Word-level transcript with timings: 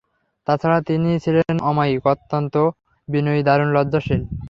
তাছাড়া 0.47 0.79
তিনি 0.87 1.09
ছিলেন 1.23 1.55
অমায়িক, 1.69 2.01
অত্যন্ত 2.13 2.53
বিনয়ী, 3.07 3.41
দারুণ 3.47 3.69
লজ্জাশীল। 3.75 4.21